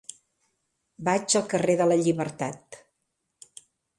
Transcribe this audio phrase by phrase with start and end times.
[1.09, 2.81] Vaig al carrer de la Llibertat.